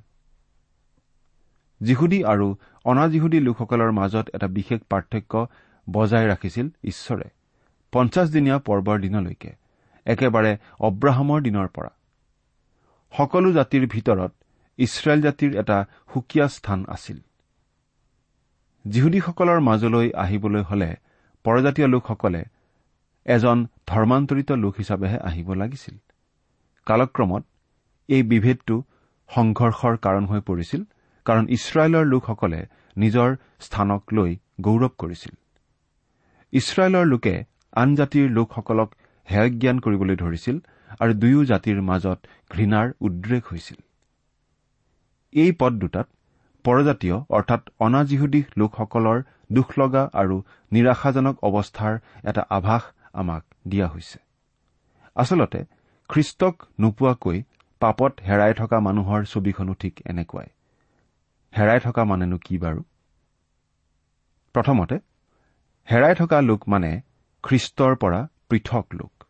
[1.80, 5.46] যিহুদী আৰু অনাজিহুদী লোকসকলৰ মাজত এটা বিশেষ পাৰ্থক্য
[5.90, 7.28] বজাই ৰাখিছিল ঈশ্বৰে।
[7.92, 9.50] পঞ্চাছদিনীয়া পৰ্বৰ দিনলৈকে
[10.04, 11.90] একেবাৰে অব্ৰাহামৰ দিনৰ পৰা।
[13.16, 14.32] সকলো জাতিৰ ভিতৰত
[14.78, 17.18] ইছৰাইল জাতিৰ এটা সুকীয়া স্থান আছিল।
[18.84, 20.96] যিহুদীসকলৰ মাজলৈ আহিবলৈ হলে
[21.44, 22.44] পৰজাতীয় লোকসকলে
[23.24, 25.96] এজন ধৰ্মান্তৰিত লোক হিচাপেহে আহিব লাগিছিল।
[26.86, 27.42] কালক্ৰমত
[28.08, 28.76] এই বিভেদটো
[29.30, 30.82] সংঘৰ্ষৰ কাৰণ হৈ পৰিছিল
[31.26, 32.60] কাৰণ ইছৰাইলৰ লোকসকলে
[32.96, 35.34] নিজৰ স্থানক লৈ গৌৰৱ কৰিছিল।
[36.52, 37.34] ইছৰাইলৰ লোকে
[37.82, 38.90] আন জাতিৰ লোকসকলক
[39.28, 40.56] হেয় জ্ঞান কৰিবলৈ ধৰিছিল
[41.00, 42.18] আৰু দুয়ো জাতিৰ মাজত
[42.50, 43.78] ঘৃণাৰ উদ্ৰেক হৈছিল।
[45.32, 46.06] এই পদ দুটাত
[46.64, 49.18] পৰজাতীয় অৰ্থাৎ অনাজিহুদী লোকসকলৰ
[49.52, 50.36] দুখ লগা আৰু
[50.72, 51.94] নিৰাশাজনক অৱস্থাৰ
[52.24, 54.18] এটা আভাস আমাক দিয়া হৈছে।
[55.16, 55.60] আচলতে
[56.08, 57.42] খ্ৰীষ্টক নোপোৱাকৈ
[57.80, 60.46] পাপত হেৰাই থকা মানুহৰ ছবিখনো ঠিক এনেকুৱাই।
[61.58, 62.82] হেৰাই থকা মানেনো কি বাৰু?
[64.54, 64.96] প্ৰথমতে
[65.90, 67.00] হেৰাই থকা লোক মানে
[67.42, 69.24] খ্ৰীষ্টৰ পৰা পৃথক লোক।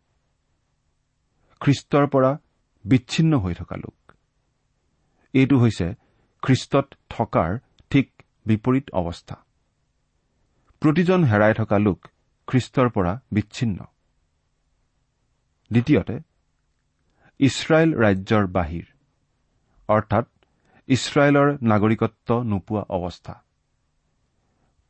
[1.60, 2.38] খ্ৰীষ্টৰ পৰা
[2.84, 4.12] বিচ্ছিন্ন হৈ থকা লোক।
[5.34, 5.94] এইটো হৈছে
[6.42, 7.58] খ্ৰীষ্টত থকাৰ
[7.90, 9.36] ঠিক বিপৰীত অৱস্থা।
[10.80, 12.08] প্ৰতিজন হেৰাই থকা লোক
[12.46, 13.84] খ্ৰীষ্টৰ পৰা বিচ্ছিন্ন।
[15.70, 16.33] দ্বিতীয়তে
[17.38, 18.84] ইছৰাইল ৰাজ্যৰ বাহিৰ।
[19.88, 20.26] অৰ্থাৎ
[20.88, 23.44] ইছৰাইলৰ নাগৰিকত্ব নোপোৱা অৱস্থা।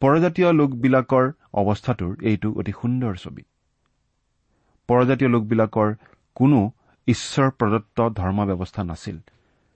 [0.00, 3.42] পৰজাতীয় লোকবিলাকৰ অৱস্থাটোৰ এইটো অতি সুন্দৰ ছবি।
[4.88, 5.94] পৰজাতীয় লোকবিলাকৰ
[6.34, 6.70] কোনো
[7.06, 9.18] ঈশ্বৰ প্ৰদত্ত ধৰ্ম ব্যৱস্থা নাছিল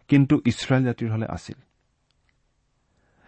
[0.08, 1.56] কিন্তু ইছৰাইল জাতিৰ হলে আছিল।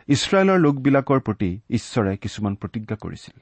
[0.08, 3.40] ইছৰাইলৰ লোকবিলাকৰ প্ৰতি ঈশ্বৰে কিছুমান প্ৰতিজ্ঞা কৰিছিল।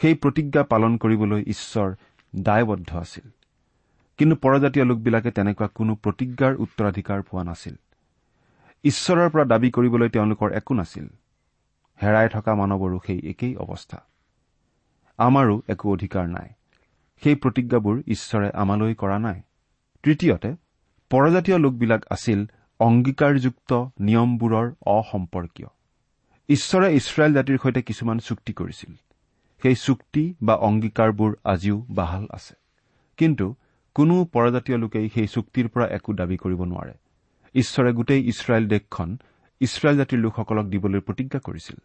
[0.00, 1.94] সেই প্ৰতিজ্ঞা পালন কৰিবলৈ ঈশ্বৰ
[2.36, 3.30] দায়বদ্ধ আছিল।
[4.18, 7.74] কিন্তু পৰজাতীয় লোকবিলাকে তেনেকুৱা কোনো প্ৰতিজ্ঞাৰ উত্তৰাধিকাৰ পোৱা নাছিল।
[8.84, 11.06] ঈশ্বৰৰ পৰা দাবী কৰিবলৈ তেওঁলোকৰ একো নাছিল।
[12.02, 14.06] হেৰাই থকা মানৱৰো সেই একেই অৱস্থা।
[15.18, 16.48] আমাৰো একো অধিকাৰ নাই।
[17.22, 19.42] সেই প্ৰতিজ্ঞাবোৰ ঈশ্বৰে আমালৈ কৰা নাই।
[20.02, 20.56] তৃতীয়তে
[21.10, 22.46] পৰজাতীয় লোকবিলাক আছিল
[22.80, 25.66] অংগীকাৰযুক্ত নিয়মবোৰৰ অসম্পৰ্কীয়।
[26.48, 28.94] ঈশ্বৰে ইছৰাইল জাতিৰ সৈতে কিছুমান চুক্তি কৰিছিল।
[29.62, 32.54] সেই চুক্তি বা অংগীকাৰবোৰ আজিও বাহাল আছে।
[33.16, 33.54] কিন্তু
[33.94, 36.92] কোনো পৰজাতীয় লোকেই সেই চুক্তিৰ পৰা একো দাবী কৰিব নোৱাৰে।
[37.54, 39.18] ঈশ্বৰে গোটেই ইছৰাইল দেশখন
[39.60, 41.76] ইছৰাইল জাতিৰ লোকসকলক দিবলৈ প্ৰতিজ্ঞা কৰিছিল।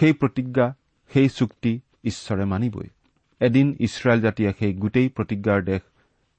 [0.00, 0.74] সেই প্ৰতিজ্ঞা
[1.12, 2.88] সেই চুক্তি ঈশ্বৰে মানিবই।
[3.40, 5.80] এদিন ইছৰাইল জাতিয়ে সেই গোটেই প্ৰতিজ্ঞাৰ দেশ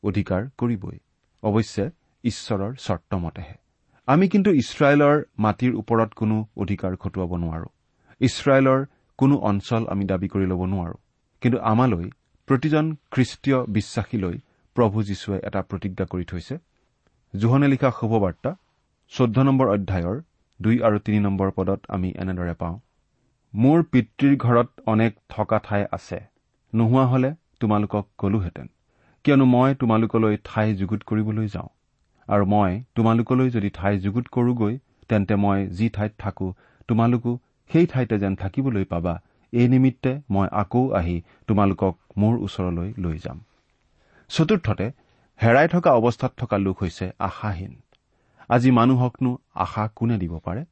[0.04, 1.00] অধিকাৰ কৰিবই।
[1.44, 1.90] অৱশ্যে
[2.24, 3.54] ঈশ্বৰৰ চৰ্তমতেহে।
[4.08, 7.66] আমি কিন্তু ইছৰাইলৰ মাটিৰ ওপৰত কোনো অধিকাৰ খটুৱাব নোৱাৰো।
[8.20, 8.86] ইছৰাইলৰ
[9.18, 10.94] কোনো অঞ্চল আমি দাবী কৰি ল'ব নোৱাৰো।
[11.42, 12.10] কিন্তু আমালৈ
[12.46, 14.38] প্ৰতিজন খ্ৰীষ্টীয় বিশ্বাসীলৈ
[14.76, 16.56] প্ৰভু যীশুৱে এটা প্ৰতিজ্ঞা কৰি থৈছে।
[17.34, 18.52] জোহনে লিখা শুভবাৰ্তা
[19.12, 20.18] চৈধ্য নম্বৰ অধ্যায়ৰ
[20.60, 22.76] দুই আৰু তিনি নম্বৰ পদত আমি এনেদৰে পাওঁ
[23.54, 26.20] মোৰ পিতৃৰ ঘৰত অনেক থকা ঠাই আছে
[26.74, 28.68] নোহোৱা হলে তোমালোকক কলোহেঁতেন।
[29.26, 31.70] কিয়নো মই তোমালোকলৈ ঠাই যুগুত কৰিবলৈ যাওঁ
[32.28, 34.74] আৰু মই তোমালোকলৈ যদি ঠাই যুগুত কৰোগৈ
[35.10, 36.48] তেন্তে মই যি ঠাইত থাকো
[36.90, 37.32] তোমালোকো
[37.70, 39.14] সেই ঠাইতে যেন থাকিবলৈ পাবা।
[39.54, 41.16] এই নিমিত্তে মই আকৌ আহি
[41.48, 43.38] তোমালোকক মোৰ ওচৰলৈ লৈ যাম।
[44.30, 44.92] চতুৰ্থতে
[45.44, 47.82] হেৰাই থকা অৱস্থাত থকা লোক হৈছে আশাহীন।
[48.50, 50.66] আজি মানুহকনো আশা কোনে দিব পাৰে?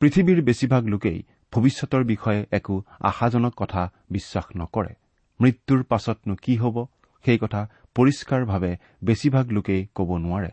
[0.00, 4.94] পৃথিৱীৰ বেছিভাগ লোকেই ভৱিষ্যতৰ বিষয়ে একো আশাজনক কথা বিশ্বাস নকৰে।
[5.40, 6.86] মৃত্যুৰ পাছতনো কি হ'ব?
[7.24, 10.50] সেই কথা পৰিষ্কাৰভাৱে বেছিভাগ লোকেই ক'ব নোৱাৰে।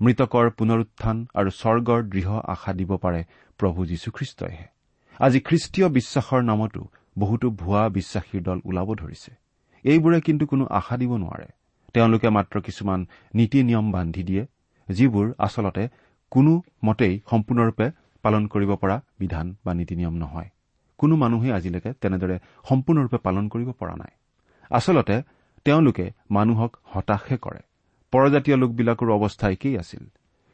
[0.00, 3.24] মৃতকৰ পুনৰুত্থান আৰু স্বৰ্গৰ দৃঢ় আশা দিব পাৰে
[3.58, 4.64] প্ৰভু যীশুখ্ৰীষ্টইহে।
[5.20, 9.34] আজি খ্ৰীষ্টীয় বিশ্বাসৰ নামতো বহুতো ভুৱা বিশ্বাসীৰ দল ওলাব ধৰিছে।
[9.84, 11.46] এইবোৰে কিন্তু কোনো আশা দিব নোৱাৰে।
[11.94, 14.46] তেওঁলোকে মাত্ৰ কিছুমান নীতি নিয়ম বান্ধি দিয়ে
[14.88, 15.88] যিবোৰ আচলতে
[16.30, 17.90] কোনো মতেই সম্পূৰ্ণৰূপে
[18.22, 20.48] পালন কৰিব পৰা বিধান বা নীতি নিয়ম নহয়।
[20.98, 24.12] কোনো মানুহেই আজিলৈকে তেনেদৰে সম্পূৰ্ণৰূপে পালন কৰিব পৰা নাই।
[24.70, 25.22] আচলতে
[25.64, 27.60] তেওঁলোকে মানুহক হতাশহে কৰে।
[28.12, 30.04] পৰজাতীয় লোকবিলাকৰো অৱস্থা একেই আছিল।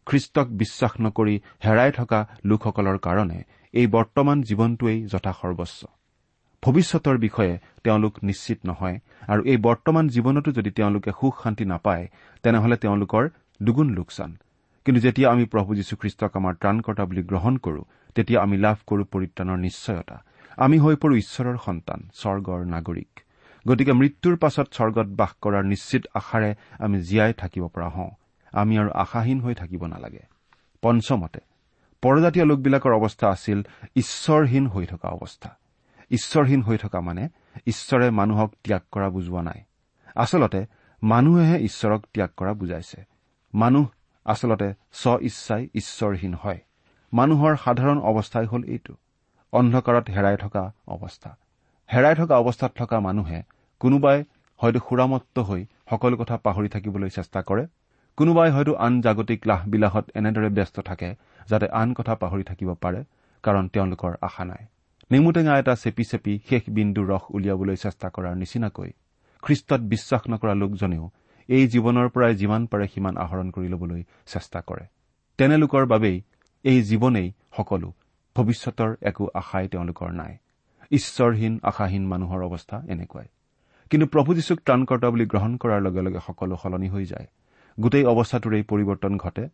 [0.06, 3.38] খ্ৰীষ্টক বিশ্বাস নকৰি হেৰাই থকা লোকসকলৰ কাৰণে
[3.72, 5.86] এই বৰ্তমান জীৱনটোৱেই যথাসৰ্বস্ব।
[6.66, 8.98] ভৱিষ্যতৰ বিষয়ে তেওঁলোক নিশ্চিত নহয়
[9.28, 12.08] আৰু এই বৰ্তমান জীৱনতো যদি তেওঁলোকে সুখ শান্তি নাপায়
[12.42, 13.28] তেনেহলে তেওঁলোকৰ
[13.62, 14.36] দুগুণ লোকচান।
[14.84, 17.82] কিন্তু যেতিয়া আমি প্ৰভু যীশুখ্ৰীষ্টক আমাৰ ত্ৰাণকৰ্তা বুলি গ্ৰহণ কৰো
[18.14, 20.16] তেতিয়া আমি লাভ কৰো পৰিত্ৰাণৰ নিশ্চয়তা।
[20.56, 23.20] আমি হৈ পৰো ঈশ্বৰৰ সন্তান স্বৰ্গৰ নাগৰিক।
[23.68, 28.10] গতিকে মৃত্যুৰ পাছত স্বৰ্গত বাস কৰাৰ নিশ্চিত আশাৰে আমি জীয়াই থাকিব পৰা হওঁ।
[28.52, 30.22] আমি আৰু আশাহীন হৈ থাকিব নালাগে।
[30.82, 31.40] পঞ্চমতে
[32.02, 33.62] পৰজাতীয় লোকবিলাকৰ অৱস্থা আছিল
[33.96, 35.50] ঈশ্বৰহীন হৈ থকা অৱস্থা।
[36.10, 37.28] ঈশ্বৰহীন হৈ থকা মানে
[37.66, 39.62] ঈশ্বৰে মানুহক ত্যাগ কৰা বুজোৱা নাই।
[40.14, 40.66] আচলতে
[41.02, 43.04] মানুহেহে ঈশ্বৰক ত্যাগ কৰা বুজাইছে।
[43.54, 43.86] মানুহ
[44.24, 46.60] আচলতে স্ব ইচ্ছাই ঈশ্বৰহীন হয়।
[47.12, 48.94] মানুহৰ সাধাৰণ অৱস্থাই হ'ল এইটো।
[49.52, 51.36] অন্ধকাৰত হেৰাই থকা অৱস্থা।
[51.92, 53.42] হেৰাই থকা অৱস্থাত থকা মানুহে
[53.80, 54.24] কোনোবাই
[54.56, 57.66] হয়তো সুৰামত্ত হৈ সকলো কথা পাহৰি থাকিবলৈ চেষ্টা কৰে।
[58.16, 61.14] কোনোবাই হয়তো আন জাগতিক লাহ বিলাসত এনেদৰে ব্যস্ত থাকে
[61.48, 63.04] যাতে আন কথা পাহৰি থাকিব পাৰে
[63.42, 64.66] কাৰণ তেওঁলোকৰ আশা নাই।
[65.10, 68.90] নেমুটেঙা এটা চেপি চেপি শেষ বিন্দু ৰস উলিয়াবলৈ চেষ্টা কৰাৰ নিচিনাকৈ
[69.42, 71.10] খ্ৰীষ্টত বিশ্বাস নকৰা লোকজনেও
[71.48, 74.84] এই জীৱনৰ পৰাই যিমান পাৰে সিমান আহৰণ কৰি ল'বলৈ চেষ্টা কৰে।
[75.38, 76.22] তেনে লোকৰ বাবেই
[76.64, 77.92] এই জীৱনেই সকলো
[78.36, 80.36] ভৱিষ্যতৰ একো আশাই তেওঁলোকৰ নাই।
[80.90, 83.28] ঈশ্বৰহীন আশাহীন মানুহৰ অৱস্থা এনেকুৱাই।
[83.90, 87.26] কিন্তু প্ৰভু যীশুক ত্ৰাণকৰ্তা বুলি গ্ৰহণ কৰাৰ লগে লগে সকলো সলনি হৈ যায়।
[87.80, 89.44] গোটেই অৱস্থাটোৰেই পৰিৱৰ্তন ঘটে।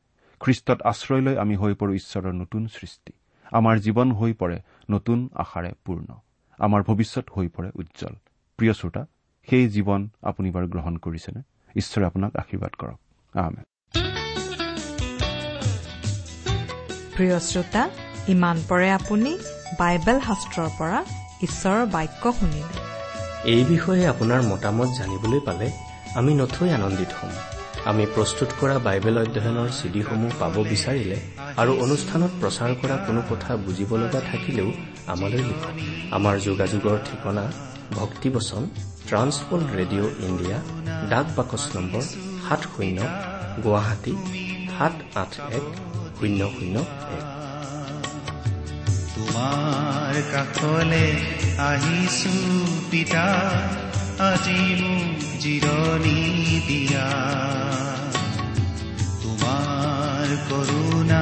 [0.41, 3.13] খ্ৰীষ্টত আশ্ৰয় লৈ আমি হৈ পৰো ঈশ্বৰৰ নতুন সৃষ্টি।
[3.53, 4.57] আমাৰ জীৱন হৈ পৰে
[4.91, 6.09] নতুন আশাৰে পূৰ্ণ।
[6.59, 8.15] আমাৰ ভৱিষ্যত হৈ পৰে উজ্জ্বল।
[8.59, 9.03] প্ৰিয় শ্ৰোতা
[9.49, 11.41] সেই জীৱন আপুনি বাৰু গ্ৰহণ কৰিছেনে?
[11.77, 12.99] ঈশ্বৰে আপোনাক আশীৰ্বাদ কৰক।
[17.17, 17.83] প্ৰিয় শ্ৰোতা
[18.29, 19.31] ইমান পৰে আপুনি
[19.79, 20.99] বাইবেল শাস্ত্ৰৰ পৰা
[21.43, 22.77] ঈশ্বৰৰ বাক্য শুনিলে।
[23.55, 25.67] এই বিষয়ে আপোনাৰ মতামত জানিবলৈ পালে
[26.15, 27.33] আমি নথৈ আনন্দিত হ'ম।
[27.91, 31.17] আমি প্ৰস্তুত কৰা বাইবেল অধ্যয়নৰ চিডিসমূহ পাব বিচাৰিলে
[31.61, 34.69] আৰু অনুষ্ঠানত প্ৰচাৰ কৰা কোনো কথা বুজিব লগা থাকিলেও
[35.13, 35.75] আমালৈ লিখক
[36.17, 37.45] আমাৰ যোগাযোগৰ ঠিকনা
[37.99, 38.63] ভক্তিবচন
[39.09, 40.59] ট্ৰান্সপল ৰেডিঅ' ইণ্ডিয়া
[41.11, 42.05] ডাক বাকচ নম্বৰ
[42.45, 42.99] সাত শূন্য
[43.65, 44.15] গুৱাহাটী
[44.75, 45.67] সাত আঠ এক
[46.19, 46.77] শূন্য শূন্য
[47.17, 47.25] এক।
[49.15, 51.07] তোমাৰ কাষলে
[51.69, 52.35] আহিছো
[52.91, 53.27] পিতা
[54.31, 56.21] আজি মোক জিৰণি
[56.69, 57.09] দিয়া।
[59.23, 61.22] তোমাৰ কৰোণা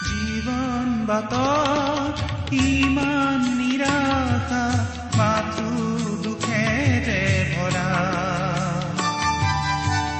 [0.00, 2.16] জীৱন বাটত
[2.64, 4.64] ইমান নিৰাশা
[5.18, 5.70] মাথো
[6.24, 7.88] দুখেৰে ভৰা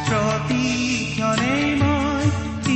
[0.09, 2.27] প্ৰতিক্ষণে মই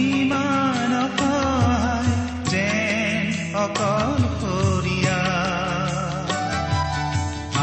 [0.02, 2.12] ইমান অসহায়
[2.52, 3.24] যেন
[3.64, 5.20] অকলশৰীয়া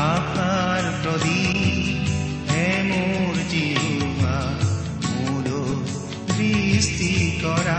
[0.08, 2.06] আশাৰ প্ৰদীপ
[2.52, 4.38] হে মোৰ জিহুৱা
[5.08, 5.80] মোলৈ
[6.36, 7.12] সৃষ্টি
[7.44, 7.79] কৰা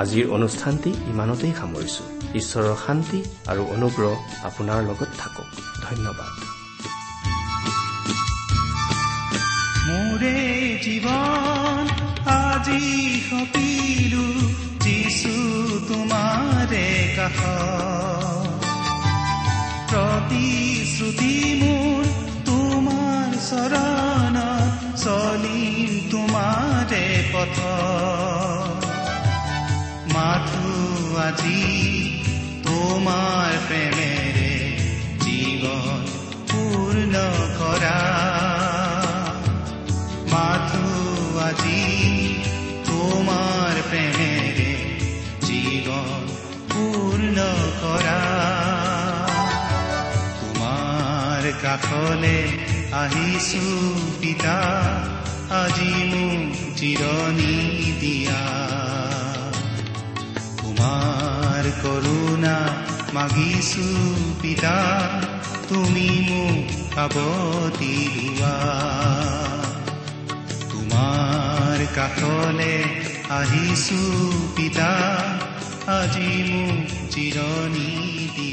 [0.00, 2.02] আজিৰ অনুষ্ঠানটি ইমানতেই সামৰিছো।
[2.40, 3.20] ঈশ্বৰৰ শান্তি
[3.52, 4.12] আৰু অনুগ্ৰহ
[4.48, 5.48] আপোনাৰ লগত থাকক।
[5.86, 6.32] ধন্যবাদ।
[9.88, 10.38] মোৰে
[10.84, 11.84] জীৱন
[12.26, 12.84] আজি
[13.28, 14.26] সপিলো
[14.84, 15.34] যিছু
[15.88, 17.38] তোমাৰে কাষ
[19.90, 22.02] প্ৰতিশ্ৰুতি মোৰ
[22.48, 24.36] তোমাৰ চৰণ
[24.96, 27.56] চলিম তোমাৰে পথ
[31.22, 31.60] আজি
[32.64, 34.52] তোমাৰ প্ৰেমেৰে
[35.24, 36.00] জীৱন
[36.50, 37.14] পূৰ্ণ
[37.58, 37.98] কৰা
[40.32, 40.88] মাথো
[41.48, 41.82] আজি
[42.88, 44.72] তোমাৰ প্ৰেমেৰে
[45.46, 46.24] জীৱন
[46.72, 47.46] পূৰ্ণ
[47.82, 48.18] কৰা
[50.40, 52.36] তোমাৰ কাষলে
[53.02, 53.66] আহিছো
[54.20, 54.58] পিতা
[55.62, 57.56] আজি মোক জিৰণি
[58.00, 58.42] দিয়া।
[60.82, 62.54] তোমাৰ কৰোণা
[63.14, 63.88] মাগিছো
[64.42, 64.76] পিতা
[65.68, 68.56] তুমি মোক কাবতি লোৱা।
[70.70, 72.74] তোমাৰ কাষলে
[73.30, 74.02] আহিছো
[74.56, 74.92] পিতা
[75.88, 77.90] আজি মোক জিৰণি
[78.36, 78.51] দিয়া